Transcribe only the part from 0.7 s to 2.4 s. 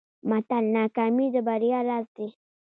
ناکامي د بریا راز دی.